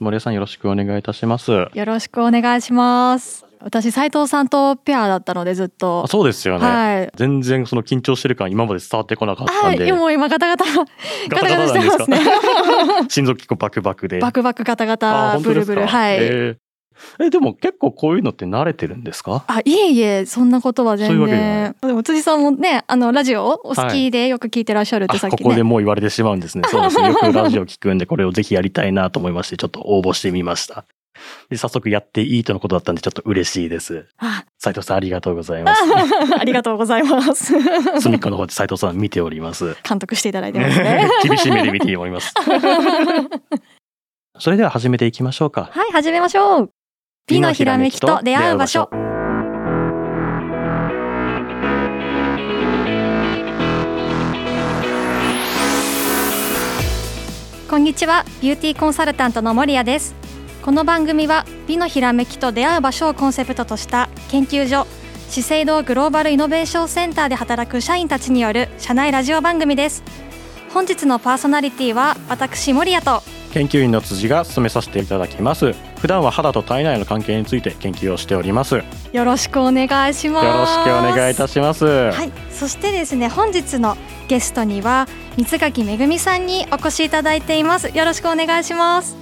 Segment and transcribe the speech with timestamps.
[0.00, 1.50] 森谷さんよろしくお願いいたします。
[1.52, 3.46] よろしくお願いします。
[3.62, 6.08] 私斉藤さんとペアだったのでずっとあ。
[6.08, 6.64] そうですよね。
[6.66, 7.12] はい。
[7.16, 9.86] 全然その緊張してる感今まで伝わってこなかったはい、んで。
[9.86, 12.18] 今もう今ガタガタガタガタしてますね。
[13.08, 14.18] 心臓結構バクバクで。
[14.18, 16.16] バクバクガタガあタブルブルはい。
[16.20, 16.69] えー
[17.18, 19.44] えでも結構こういうのって慣れてるんですか？
[19.46, 26.64] あいえいえそんなことは全そういうわけじゃない然でも辻さんもねあのラジオお好きでよく聞いてらっしゃるってさっきね、あここでもう言われてしまうんですね。
[26.68, 27.08] そうですね。
[27.12, 30.84] よくラジオ聞くんで、これをぜひやりたいなと思いまして、ちょっと応募してみました。
[31.50, 34.06] で早速やっていいとのことだったんで、ちょっと嬉しいです。
[34.18, 35.82] あ斉藤さんありがとうございます。
[36.38, 37.52] ありがとうございます
[38.00, 39.76] 隅っこの方で斉藤さん見ております。
[39.86, 42.32] 監督していただいてますね 厳しい目で見ております。
[44.38, 45.68] それでは始めていきましょうか。
[45.72, 46.70] はい始めましょう
[47.30, 48.90] 美のひらめきと出会う場所。
[57.70, 58.24] こんにちは。
[58.42, 60.16] ビューティーコンサルタントの守屋です。
[60.60, 64.88] この番組は美のひらめきと出会う場所をコンセプトとした研究所
[65.28, 70.02] 資生堂グローバルイノベーションセンターで働く社員たちによる社内ラジオ番組です。
[70.74, 75.72] 本日のパーソナリティは私守屋と研究員の辻が進めさせていただきます。
[76.00, 78.76] 普段は肌と体内の関係について研究をしております。
[79.12, 81.84] よよろしくお願いしますろしくお願いいたします。
[81.84, 85.06] はい、そしてですね本日のゲストには
[85.36, 89.19] 三垣めぐみさんにお越しいただいていますよろしくお願いします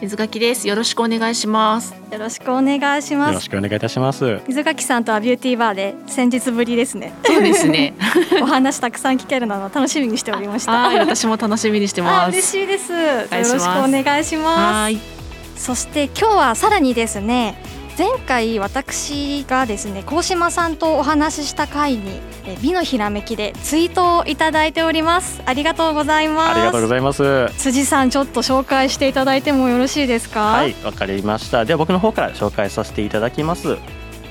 [0.00, 0.66] 水垣です。
[0.66, 1.94] よろしくお願いします。
[2.10, 4.40] よろしくお願いしよますろしくお願いいたします。
[4.48, 7.92] 水垣さんとはビューティーバーで先日ぶりですねそうですね。
[8.40, 12.30] お話たくさん聞けるのを楽しみにしておりました はい、私も楽しみにしてあます。
[12.30, 12.98] 嬉しいですよ
[13.30, 14.98] ろしくお願いしますはい、
[15.56, 17.62] そして今日はさらにですね
[17.98, 27.50] 前回私がですね高島さんとお話しした回にえ美のひらめきでツイートをいただいておりますありがとうございますありがとうございます。
[27.58, 30.52] 辻さんちょっと紹介していただいてもよろしいですか？
[30.52, 31.64] はい、わかりました。
[31.66, 33.76] では僕の方から紹介させていただきます。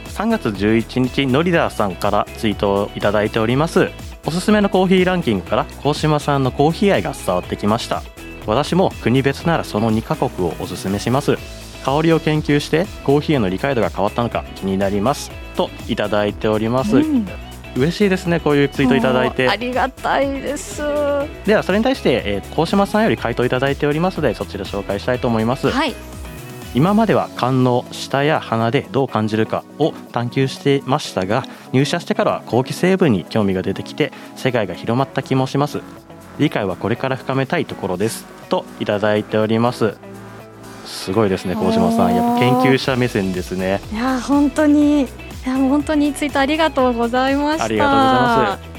[0.07, 3.91] 3月11日ノリダーさんからツイートをいただいております。
[4.25, 8.01] おすすめのコーヒーランキングから高島さんのコーヒー愛が伝わってきました。
[8.47, 11.37] 私も国別ならその2カ国をおすすめします。
[11.83, 15.31] 香りを研究してコーヒーへの理解度が変わったのか気になります。
[15.55, 17.27] といただいております、うん。
[17.75, 20.81] 嬉しいですねこういうツイートいただいもうあてりがたいです。
[20.81, 25.93] はではそれに対して、えー、高島さんより回答いただいておりますのでそちら紹介したいと思います、い。
[26.75, 35.81] 今までは感能舌や鼻でどう感じるかを探求していましたが入社してからは後期成分に興味が出てきて世界が広まった気もします。
[36.37, 38.25] 理解はこれから深めたいところです。
[38.49, 39.97] といただいております
[40.89, 42.15] すごいですね高島さん。
[42.15, 43.79] やっぱ研究者目線ですね。
[43.93, 45.07] いや本当にい
[45.45, 47.63] や本当にツイートありがとうございました。
[47.65, 48.69] ありがとうございます。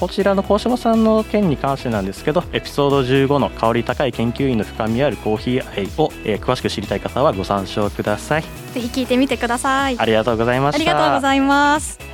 [0.00, 8.42] こちらの高島さんの件に関してなんですけどエピソード15の香り高い研究員の深みあるコーヒー愛を、えー詳しく知りたい方はご参照ください。
[8.72, 9.98] ぜひ聞いてみてください。
[9.98, 10.76] ありがとうございました。
[10.76, 12.10] ありがとうございます。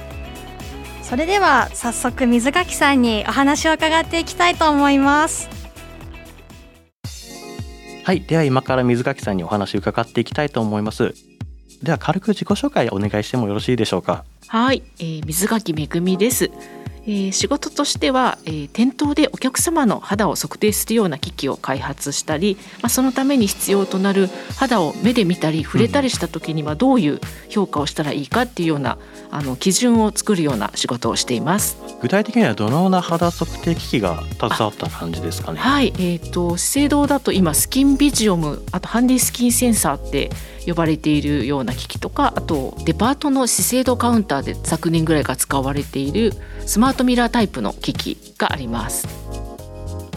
[1.08, 5.48] それでは早速水垣さんにお話を伺っていきたいと思います
[8.06, 11.12] はい、では今から水垣さんにお話を伺っていきたいと思います。
[11.82, 14.24] では軽く自己紹介お願いしてもよろしいでしょうか？
[14.46, 16.52] はい、えー水垣めぐみです。
[17.06, 24.28] えー仕事としては、えー店頭でお客様の肌を測定するような機器を開発したり、まあ、そのために必要となる
[24.58, 28.98] 肌を目で見たり触れたりした時にはどういう評価をしたらいいかっていうような
[29.30, 31.78] あの基準を作るような仕事をしています。
[32.00, 35.58] 具体的にはどのような肌測定機器が携わった感じですかね？
[35.58, 40.30] はい、えー、と資生堂だと今スキンビジオムあとハンディスキンセンサーって
[40.66, 46.32] 呼ばれているような機器とかあとデパートの資生堂カウンターで昨年ぐらいから使われている
[46.66, 49.08] スマートミラータイプの機器があります。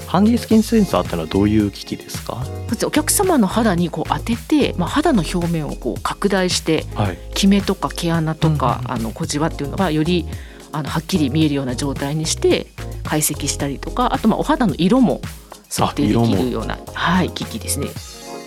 [0.07, 2.43] ハンディスキンセンサーってのはどういう機器ですか？
[2.67, 7.17] まずお客様の肌にこう当てて、まあ、肌の表面をこう拡大してはい。
[7.35, 10.25] キメとか毛穴とか、うんあの小じわっていうのがより
[10.71, 12.67] あのはっきり見えるような状態にして
[13.03, 15.21] 解析したりとかあとまあお肌の色も
[15.69, 17.87] 測定できるような、はい、機器ですね。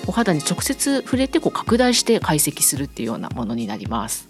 [0.09, 4.29] お肌に直接触れてこう拡大して解析するっていうようなものになります。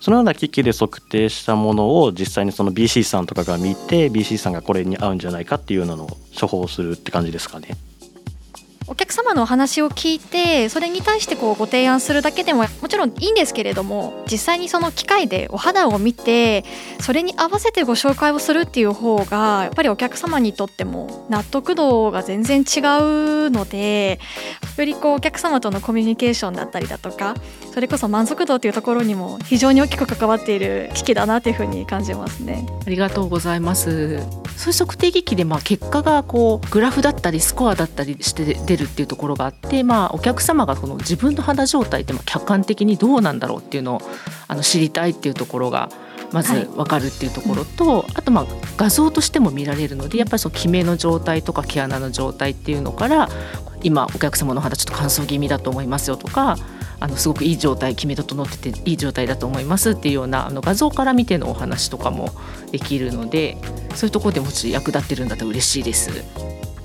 [0.00, 7.76] そのような機器で測定したものを実際にその BC さんとかが見て BC さんがこれに合うんじゃないかっていうのを処方するって感じですかね。
[8.88, 16.64] お客様のお話を聞いてそれに対してこうご提案するだけでももちろんいいんですけれども実際にその機械でお肌を見て
[17.00, 24.20] それに合わせてご紹介をするっていう方がやっぱりお客様にとっても納得度が全然違うので
[24.76, 27.34] よりこうお客様とのコミュニケーションだったりだとか
[27.72, 32.66] それこそ満足度っていうところにも非常に大きく関わっている機器だなというふうに感じますね。
[32.86, 34.45] ありがとうございます。
[34.56, 44.00] そういう測定機器でまあ結果がこうグラフだったりスコアだったりして出るっていうところがあって、まあ、お客様がこの自分の肌状態ってまあ客観的にどうなんだろうっていうのを
[44.48, 45.90] あの知りたいっていうところが
[46.32, 53.28] まず分かるっていうところと、はい、あとまあ画像としても見られるのでやっぱりそのキメの状態とか毛穴の状態っていうのから
[53.82, 56.56] 今お客様の肌ちょっと乾燥気味だと思いますよとか
[56.98, 62.30] あのすごくいい状態決めと整ってていい状態だと思いますっていうようなあの画像から見てのお話とかも
[62.72, 63.58] できるので
[63.94, 66.10] そういうところでもし役立ってるんだったら嬉しいです。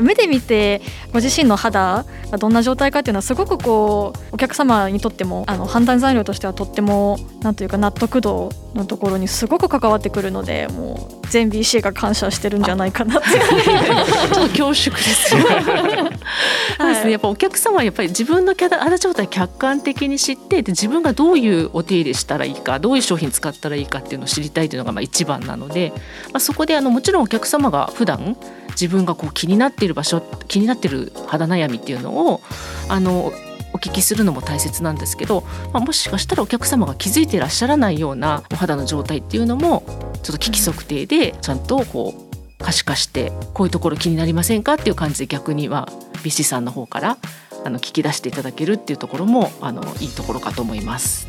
[0.02, 0.82] 目で見て
[1.14, 17.12] ご自身の肌がどんな状態かっていうのはすごくこうお客様にとってもあの判断材料としてはとってもなんというか納得度のところにすごく関わってくるのでもう全 BC が感謝してるんじゃないかなってちょっと恐縮ですよそうですね。
[17.12, 25.92] やっぱお客様はやっぱり自分の肌状態客観的に知ってで自分がどういうお手入れしたらいいかどういう商品使ったらいいかっていうのを知りたいというのがまあ一番なので、
[26.32, 28.38] まあ、そこであのもちろんお客様が普段
[28.82, 32.42] 自分がこう気になっている場所気になっている肌悩みっていうのを
[32.90, 33.32] あの
[33.74, 35.42] お聞きするのも大切なんですけど、
[35.72, 39.84] まあ、もしかしたらお客様が気づいていらっしゃらないようなお肌の状態っていうのも
[40.24, 45.88] ちょっと危機測定でちゃんとこう可視化してこういうところ気になりませんかっていう感じで逆には
[46.24, 47.18] BC さんの方から
[47.64, 51.28] あの聞き出していただけるっていうところもあのいいところかと思います。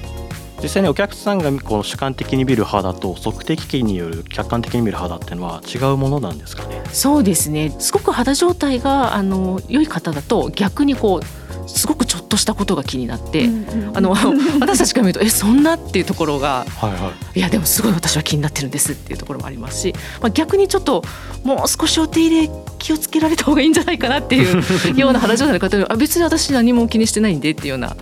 [0.63, 6.83] 実際にお客さんがこの主観的に見る肌と測定機器による客観的に見る肌っていうのは違うものなんですかね？
[6.93, 7.75] そうですね。
[7.81, 11.27] すごく肌状態があの良い方だと逆にこう
[11.67, 14.11] すごくちょっとしたことが気になって、うんうん、あの
[14.61, 21.05] 私たちから見るとえそんなっていうところが、はいはい、いやでもすごい私は気になってるんですっていうところもありますし、まあ、逆にちょっと
[21.45, 24.65] もう少しお手入れ気をつけられた方がいいんじゃないかなっていう
[24.99, 27.97] ような肌状態の方にあ別に私何も気にしてないんでっていうような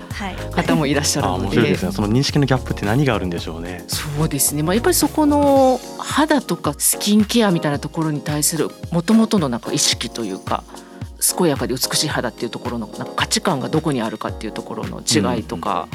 [0.53, 1.93] 方もいらっしゃるので、はい、面白いですね。
[1.93, 3.85] その認識のギャップって何があるんでしょうね。
[3.89, 10.65] そうですね、まあ、やっぱりそこの肌とかスキンケアみたいなところに対するもともとのなんか意識というか
[11.21, 15.89] 健やかで美しい肌っていうところのなんか価値観がどこにあるかっていうところの違いとか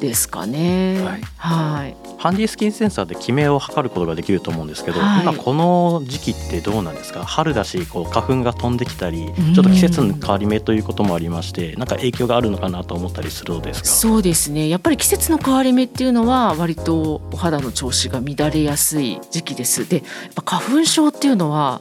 [0.00, 1.00] ですかね。
[1.00, 7.24] はい、はい、ハンディスキンセンサーでキメを測ることができると思うんですけど、はい、今この時期ってどうなんですか？
[7.24, 13.88] 春だしこう花粉が飛んできたりちょっと季節の変わり目ということもありましてなんか影響があるのかなと思ったりするのですか？
[13.88, 14.68] そうですね。
[14.68, 19.88] やっぱり季節の変わり目っていうのは割とお肌の調子が乱れやすい時期です。
[19.88, 21.80] でやっぱ花粉症っていうのは、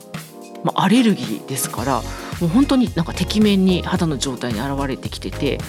[0.63, 2.03] まあ、アレルギーですから
[2.41, 5.59] もう本当になんかてきめんに肌の状態に現れてきてて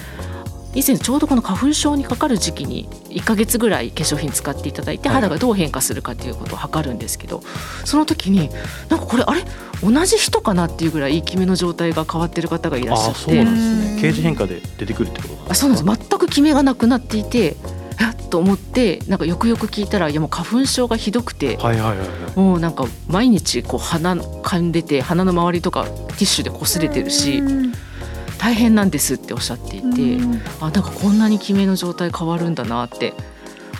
[0.75, 7.41] 以前ちょうどこの花粉症にかかる時期に1ヶ月ぐらい化粧品使っていただいて肌がどう変化するかっていうことを測るんですけど
[7.85, 8.49] その時に
[8.89, 9.43] なんかこれあれ
[9.83, 13.19] 同じ人かなっていうぐらいきめの状態が変わってる方がいらっしゃって。
[13.19, 14.13] そうなんですね。
[14.13, 15.99] 形変化で出てくるってことあそうなんです。
[16.09, 17.55] 全くきめがなくなっていて
[17.99, 27.43] えっと思ってなんかよくよく聞いたらいやもう花粉症がひどくて、はいはいはいはい、もうなんか毎日こう鼻かんでて鼻の周りとかティッシュでこすれてるし。
[28.39, 30.17] 大変なんですっておっしゃっていて、
[30.59, 33.13] あなんかこんなに決めの状態変わるんだなって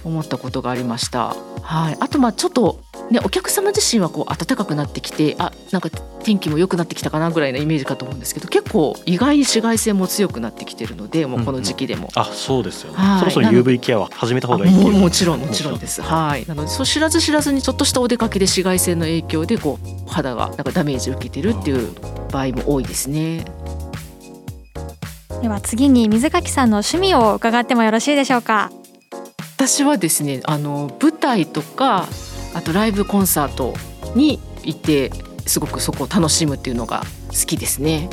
[0.05, 1.35] 思ったことがありました。
[1.61, 2.79] はい、あとまあちょっと
[3.13, 5.91] ね、お客様自身はこう暖かくなってきてあなんか
[6.23, 16.01] 天気も良くなってきたかなぐらいのイメージかと思うんですけど結構意外に紫外線も強くなってきてるのでもうこの時期でも、うんうん、あそうですよね、はい、そろそろ UV ケアは始めた方がいいももちろんもちろんです。
[16.01, 16.45] はい。
[16.47, 21.93] なのでそう知らず知らずにちょっとしたお出かけで紫外線の影響でこう肌がなんかダメージを受けてるっていう
[22.31, 23.45] 場合も多いですね。
[25.43, 28.71] では次に水垣さんの趣味を伺ってもよろしいでしょうか？
[29.55, 32.07] 私はですねあの舞台とか
[32.53, 33.73] あとライブコンサート
[34.15, 35.11] に行って
[35.45, 38.09] すごくそこを楽しむっていうのが好きですね。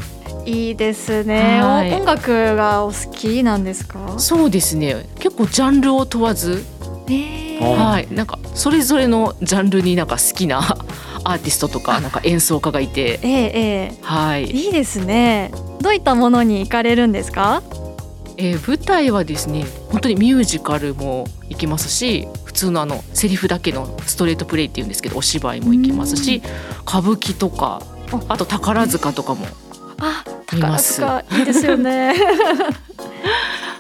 [0.47, 4.19] いいですね、はい、音楽がお好きなんですか？
[4.19, 5.07] そうですね。
[5.19, 6.65] 結構ジャンルを問わず、
[7.09, 7.59] え。
[7.61, 8.09] ー、はい。
[8.11, 10.59] なんかそれぞれのジャンルになんか好きな
[11.25, 15.51] アーティストとかなんか演奏家がいて、えー、えー、はい、いいですね。
[15.83, 17.63] どういったものに行かれるんですか？
[18.43, 26.43] えー、舞台はですね本当にミュージカルも行きますし普通のあのセリフだけのストレートプレイっていうんですけどお芝居も行きますし
[26.89, 27.83] 歌舞伎とか
[28.29, 28.39] あ。
[28.39, 29.47] と宝塚とかも
[30.53, 31.05] 見ます。
[31.05, 32.15] あいいですよね。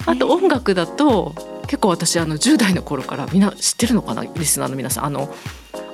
[0.07, 1.35] あと音楽だと
[1.67, 5.07] 結構私あの10代の頃からみんな知ってるのかなリスナーの皆さん。
[5.07, 5.35] あの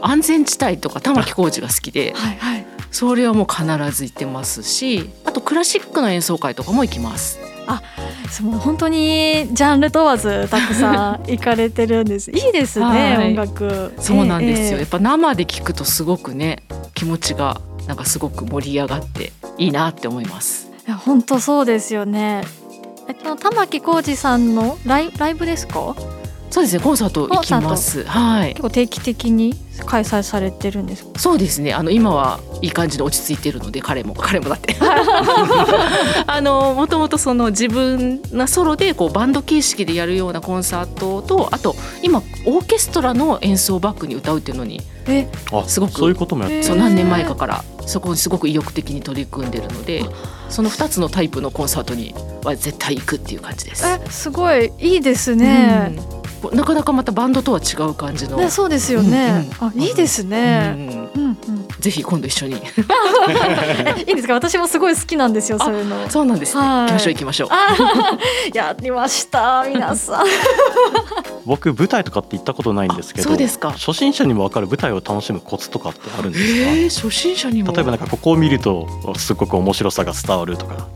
[0.02, 7.38] 安全地帯とか玉置浩二が好きで、はいはい、それはもう必ず行ってますしあとクラシックの演奏会とかも行きます。
[7.66, 7.82] あ
[8.30, 12.30] そう本当にジャンル問わずたくさん行かれてるんです。
[12.34, 13.94] いいですね、はい、音楽。
[13.98, 16.62] そうなんですよ、えー、やっぱ生で聞くとすごくね
[16.94, 20.68] 気持ちがなんかすごく盛り上がっていいなって思います。
[20.86, 22.42] いや本当そうですよね。
[23.08, 25.94] えっと玉置浩二さんのライライブですか？
[26.50, 28.04] そうですねコンサート行きます。
[28.04, 28.50] はい。
[28.50, 31.18] 結構定期的に開催されてるんですか？
[31.18, 31.74] そうですね。
[31.74, 34.74] あの今はいい感じで落ち着いてるので彼も 彼もだって。
[36.26, 45.28] あのもともとその自分がソロでこうバンド形式でやるようなコンサートとあと今オーケストラの演奏をバックに歌うっていうのにえ？
[45.52, 50.04] あすごくそういうこともやってそう何年前かからそこにすごく意欲的に取り組んでるので
[50.48, 53.84] その2つのタイプのコンサートには絶対行くっていう感じです。
[53.86, 54.72] えすごい。
[54.78, 61.30] いいですね、うんなかなかまたバンドとは違う感じの、ねそうですよね、うんあいいですね、うんうん。
[61.30, 62.56] うん、ぜひ今度一緒に。
[63.96, 64.34] えいいですか？
[64.34, 66.08] 私もすごい好きなんですよそういうの。
[66.10, 66.62] そうなんですね。
[66.62, 67.08] はい。
[67.08, 67.88] 行きましょう行きましょう。
[67.98, 68.18] あ
[68.54, 70.26] やりました皆さん。
[71.46, 73.72] 僕舞台とかって行ったことないんですけどあそうですか。
[73.72, 77.72] 初心者にも分かる舞台を楽しむコツとかってあるんですか、えー、初心者にも。
[77.72, 80.86] 例えばなんかここを見るとすごく面白さが伝わるとか。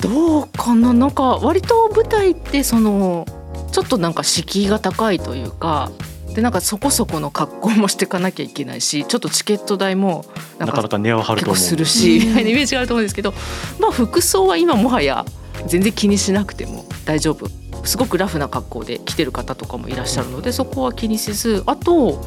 [0.00, 0.92] どうかな？
[0.92, 3.26] なんか割と舞台ってその
[3.72, 5.90] ちょっとなんか敷居が高いというか
[6.34, 10.24] でなんかそこそこの格好もしていかなきゃいけないしちょっとチケット代も
[10.58, 11.56] なかなんかなか値を張ると思う。
[11.56, 13.32] 結構するしみたいなイメージがあると思うんですけど
[13.78, 15.24] まあ服装は今もはや
[15.66, 17.48] 全然気にしなくても大丈夫。
[17.84, 22.20] すごくラフな格好で来てる方とかもいらっしゃるのでそこは気にせずあと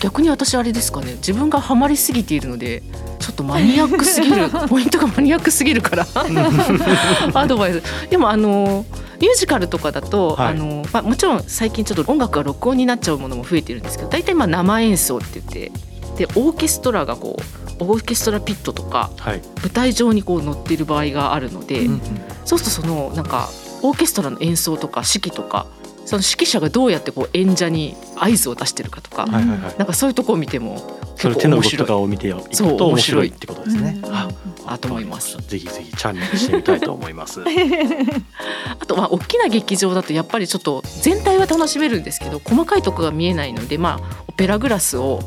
[0.00, 2.82] 逆に私あれですかね自分がハマりすぎているので
[3.18, 6.06] ちょっとマニアックすぎる ポイントがマニアックすぎるから
[7.34, 7.82] アドバイス。
[8.10, 8.84] でもあの
[9.20, 10.52] ミュージカルとかだと、はい。
[10.52, 15.72] あのまあ、もちろん最近ちょっと音楽が録音になっちゃうものも増えてるんですけど大体まあ生演奏って言って
[16.16, 22.00] でオーケストラがこうオーケストラピットとかはい、舞台上にこう乗っている場合があるので、うんうん。
[22.44, 23.48] そうするとそのなんか
[23.82, 25.66] オーケストラの演奏とか指揮とか
[26.06, 29.76] その指揮者がどうやってこう演者に合図を出してるかとか、はいはいはい。
[29.76, 34.00] なんかそういうところを見てもそれ手の動きとかを見ていくと面白いってことですね。
[34.04, 34.28] うんあ
[34.68, 35.36] あと思います。
[35.48, 37.40] ぜひぜひチャレンジしてみたいと思います。
[38.80, 45.20] あとまあ大きな劇場だとやっぱりちょっと全体は楽しめるんですけど細かいとこが見えないのでまあオペラグラスを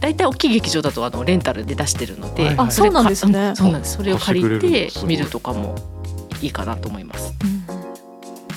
[0.00, 5.76] 大体大きい劇場だとあのレンタルで出してるので、はいはそうなんですねそうなんですそれを借りて見るとかも
[6.42, 7.32] いいかなと思います。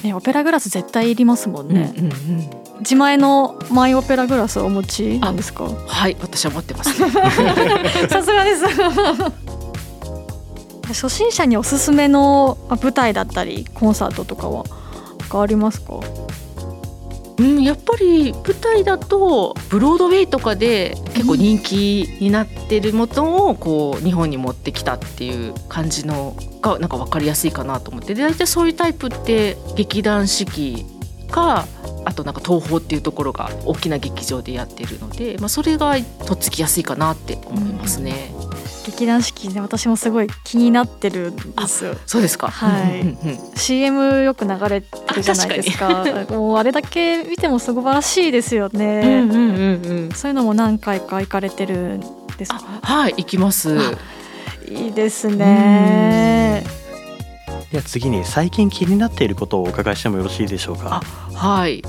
[0.04, 5.66] ね、オペラグラス絶対いりますもんね、うんうんうん自前のマイオペラグラスをお持ちなんですか？
[5.66, 7.10] はい私は持ってます、ね。
[8.10, 8.66] さすがです。
[10.88, 14.66] 初心者におすすめのあ舞台だったりコンサートとかは
[15.30, 16.00] がありますか？
[17.38, 28.14] うん、やっぱり舞台だとブロードウェイとかで結構人気になってるものをこう日本に持ってきたっていう感じのがなんか分かりやすいかなと思って。
[28.14, 30.86] で大体そういうタイプって劇団四季
[31.32, 31.66] か
[32.04, 35.96] あとなんか東宝っていうところが大きな劇場でやってるので、まあ、それが
[36.26, 38.32] とっつきやすいかなって思いますね。
[38.86, 41.96] 劇団四季ね私もすごい気になってるんですよ。
[42.08, 43.02] そうですか、はい。
[43.02, 46.04] うんうんうん CM よく流れてるじゃないですか。
[46.32, 50.12] もうあれだけ見ても素晴らしいですよね、うんうんうんうん。
[50.16, 52.00] そういうのも何回か行かれてるん
[52.38, 52.60] ですか？
[52.82, 53.78] あはい行きます。
[54.68, 56.64] いいですね
[57.72, 61.02] では次に最近気になっていることをお伺いしてもよろしいでしょうか？
[61.34, 61.82] はい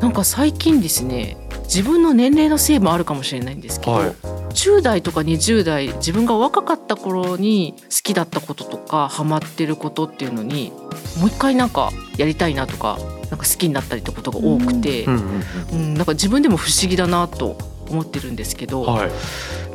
[0.00, 4.14] なんか最近ですね自分の年齢のせいもあるかもしれないんですけど、はい
[4.50, 10.72] 10代とか20代自分が若かった頃に好きだったこととかハマってることっていうのに
[11.20, 12.98] もう一回なんかやりたいなとか
[13.30, 17.56] なんか好きになったりってことが多くて、うんなんか自分でも不思議だなと
[17.88, 19.10] 思ってるんですけど、うん、はい。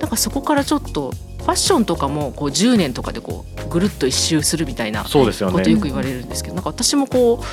[0.01, 1.13] なんかそこからちょっと
[1.45, 7.43] ファッションとかもこう10年とかでこうぐるっと一周するみたいなそうですよねことよく言われるんですけど、なんか私もこ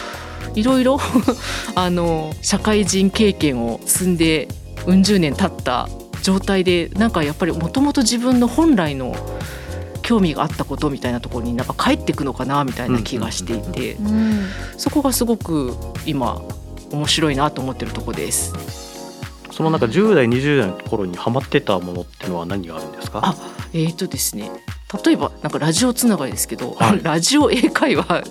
[0.54, 0.98] ういろいろ
[1.74, 4.48] あの社会人経験を積んで
[4.86, 5.88] うん十年経った
[6.22, 9.14] 状態でなんかやっぱりもともと自分の本来の
[10.00, 14.46] 興味があったことみたいなところになんか帰ってくのかなみたいな気がしていて、うん
[14.78, 16.42] そこがすごく今
[16.90, 18.52] 面白いなと思ってるとこです。
[19.52, 23.36] そのなんか10代20代の頃にハマってたものってのは何があるんですか？
[23.74, 24.50] あえーとですね
[25.04, 27.00] 例えばなんかラジオつながりですけど、はい。
[27.02, 28.24] ラジオ英会話。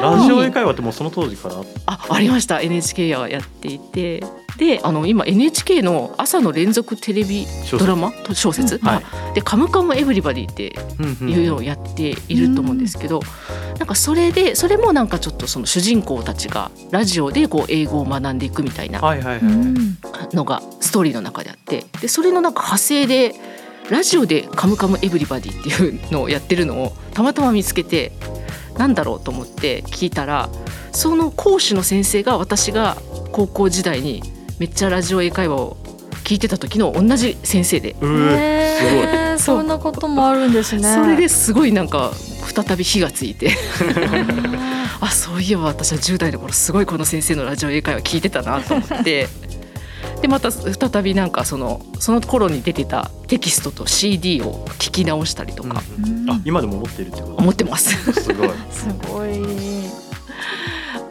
[0.00, 1.56] ラジオ英会話ってもうその当時から？
[1.86, 2.60] あありました。
[2.60, 4.24] NHK はやっていて。
[4.56, 8.12] であの今 NHK の朝の連続テレビドラマ？
[8.12, 9.34] と小説、はい。
[9.34, 10.74] で「カムカムエヴリバディ」って
[11.24, 13.20] いうのをやっていると思うんですけど、
[13.78, 19.40] なんかそれでそれもなんかちょっとその主人公たちがラジオでこう英語を学んでいくみたいなはいはいはい。
[19.40, 19.98] うん。
[20.32, 23.34] のがストーリーの中であってでそれのなんか派生で
[23.90, 28.12] ラジオで「カムカムエヴリバディ」っていうのをやってるのをたまたま見つけて
[28.78, 30.48] なんだろうと思って聞いたら
[30.92, 32.96] その講師の先生が私が
[33.32, 34.22] 高校時代に
[34.58, 35.76] めっちゃラジオ英会話を
[36.24, 40.94] 聞いてた時の同じ先生で、うーすごいそんなこともあるんですね。
[40.94, 42.12] それですごいなんか
[42.54, 43.50] 再び火がついて。
[45.00, 49.28] あそうそういえば私は10代の頃すごいこの先生のラジオ英会話聞いてたなと思って
[50.20, 55.82] でまた再びなんかそのその頃に出てたテキストと CD を聞き直したりとか。
[55.98, 56.04] うん。
[56.04, 57.34] うんあ今でも持ってるってこと？
[57.36, 58.12] 思ってます。
[58.12, 58.48] すごい。
[58.70, 59.30] すごい。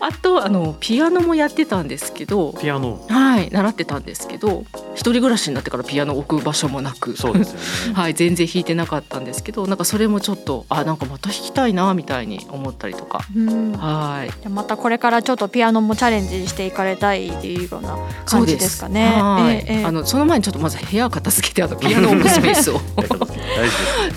[0.02, 2.54] あとあのピアノもやってたんですけど。
[2.54, 7.16] ピアノはい習ってたんですけど一人暮らしになってからピアノ置く場所もなく。
[7.16, 7.94] そうですよね。
[7.94, 13.22] はい、全然弾いてなかったんですけどなんかそれもちょっとあなんかまた弾きたいなみたいに思ったりとか。
[13.36, 13.74] うん。
[13.74, 14.50] はい。
[14.50, 19.06] またこれからちょっとピアノもチャレンジしていかれたいっていうような感じですかね。
[19.06, 22.80] はい、えあのその前にちょっとまず部屋を片付けてあのピアノを置くスペースを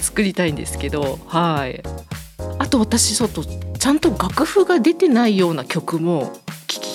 [0.01, 1.19] 作りたいんですけど。
[1.27, 1.83] はい。
[2.59, 6.33] あと私ちょっとちゃんと楽譜が出てないような曲も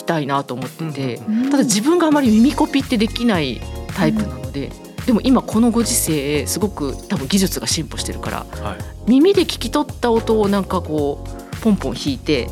[0.07, 3.61] たいなと思ってて、うんただ自分があまり耳コピってできない
[3.95, 4.71] タイプなので、
[5.05, 8.77] でも今このご時世すごく多分技術が進歩してるからはい。
[9.09, 12.49] 耳で聞き取った音をなんかこうポンポン弾いて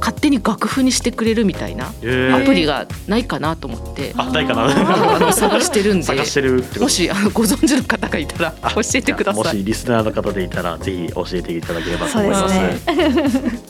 [0.00, 2.42] 勝手に楽譜にしてくれるみたいなえー。
[2.42, 5.16] アプリがないかなと思って、あないかな。
[5.16, 6.80] あの探してるんで探してるってこと。
[6.82, 9.44] もしあのご存知の方がいたらあ教えてください。
[9.44, 12.54] もしリスナーの方でいたらぜひ教えていただければと思います。
[12.54, 13.67] すね。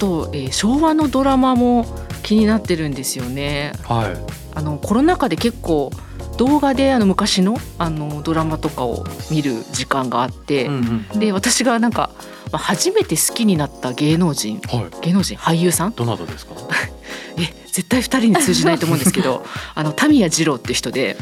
[0.00, 1.84] あと、えー昭和のドラマも
[2.22, 3.72] 気になってるんですよね。
[3.84, 4.16] はい。
[4.54, 5.90] あのコロナ禍で結構
[6.38, 12.10] 動画であの昔のあのドラマとかを見る時間があって、うんうんで私がなんか、
[12.50, 15.00] まあ、初めて好きになった芸能人はい。
[15.02, 15.92] 芸能人俳優さん？
[15.92, 16.54] どなたですか？
[17.36, 21.18] え絶対2人に通じないと思うんですけど あのタミヤ二郎って人で。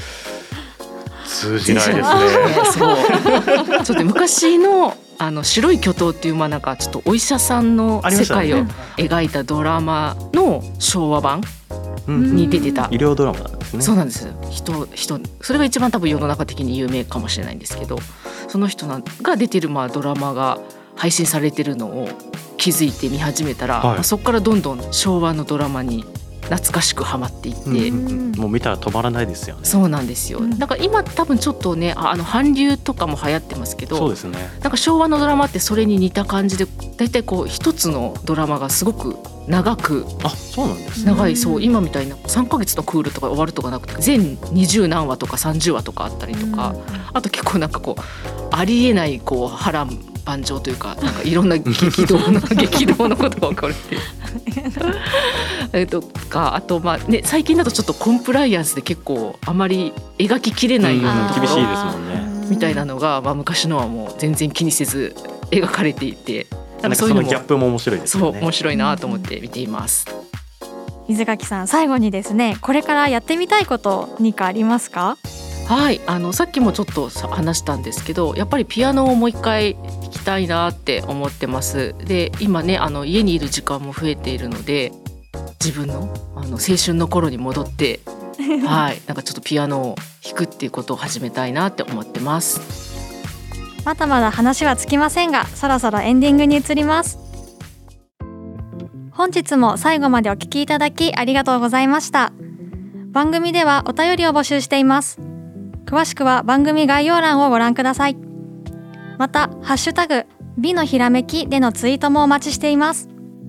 [1.27, 2.05] 通じないですね。
[2.73, 2.97] そう。
[3.85, 8.65] ちょっと昔のあの白い巨頭っていうまあなんかちょっとお医者さんの世界を
[8.97, 11.43] 描いたドラマの昭和版
[12.07, 12.37] うん。
[12.37, 13.83] に出てた、医療ドラマなんですね。
[13.83, 14.33] そうなんです。
[14.51, 17.99] 人人それが一番多分世の中的に有名かもしれないんですけど
[18.49, 20.59] その人が出てるまあドラマが
[20.97, 22.09] 配信されてるのを
[22.57, 23.85] 気づいて見始めたら、はい。
[23.85, 26.05] まあそこからどんどん昭和のドラマに
[26.49, 27.89] 懐かしくハマっていって。
[27.89, 29.65] うんもう見たら止まらないですよね。
[29.65, 30.59] そうなんですよ、うん。
[30.59, 34.39] だから今多分ちょっとねああの韓流とかも流行ってますけどそうですね。
[34.61, 39.17] なんか昭和のドラマってそれに似た感じで大体こう一つのドラマがすごく
[39.49, 41.13] 長くあそうなんですね。
[41.13, 46.75] 長い、うんそう今みたいな3ヶ月のクールとか終わるとかなくて全20何話とか30話とかあったりとか、
[47.13, 48.03] あと結構なんかこう
[48.55, 49.89] ありえないこう波乱
[50.29, 54.01] 万丈というかなんかいろんな激 動の 激動のことが起こるっていう。
[55.73, 65.15] えっとかあとまあね最近だとちょっとコンプライアンスで結構あまり描ききれないよううんな厳しいですもんねみたいなのが、まあ、昔のはもう全然気にせず
[65.51, 66.47] 描かれていて
[66.83, 70.07] なんかそのギャップも面白いですそう面白いなと思って見ています。
[71.09, 75.17] 水垣さん最後にですねこれからやってみたいこと何かありますか？
[75.67, 79.77] はいあのさっきもちょっとさ話したんですけどやっぱりピアノをもう一回
[80.09, 81.95] 弾きたいなって思ってます。
[82.05, 84.93] で今ねあの家にいる時間も増えているので
[85.65, 88.01] 自分のあの青春の頃に戻って
[88.67, 92.61] はいなんかちょっとピアノを弾くっていうことを始めたいなって思ってます。
[93.85, 97.19] まだまだ話はつきませんがそろそろエンディングに移ります。
[99.13, 102.33] 本日も最後までお聞きいただきありがとうございました。
[103.11, 105.29] 番組ではお便りを募集しています。
[105.89, 108.28] 詳しくは番組概要欄をご覧ください
[109.19, 110.27] またハッシュタグ
[110.57, 113.09] 美のひらめきでのツイートもお待ちしています。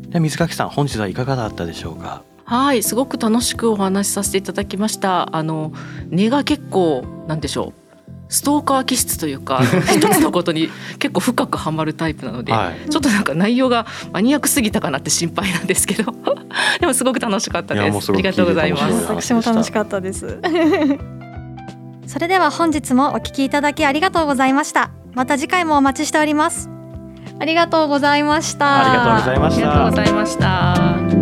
[0.09, 2.23] で水垣さん本日はいかがだったでしょうか？
[2.45, 5.35] はいすごく楽しくお話しさせていただきました。
[5.35, 5.71] あの
[6.09, 7.79] 根が結構なんでしょう
[8.31, 12.89] ストーカー気質というか 一つのことに結構深くはまるタイプなので、はい。
[12.89, 16.11] ちょっとなんか内容がマニアックすぎたかなって心配なんですけど
[16.79, 18.11] でもすごく楽しかったです。
[18.11, 19.05] ありがとうございます。
[19.07, 20.39] 私も楽しかったです。
[22.07, 26.69] それでは本日もお聞きいただきありがとうございましたまた次回もお待ちしております。
[27.39, 28.81] ありがとうございました。
[28.81, 29.71] ありがとうございました。
[29.71, 30.37] ありがとうございまし
[31.13, 31.18] た